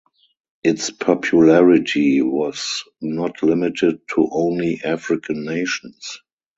[0.63, 6.17] Its popularity was not limited to only African nations.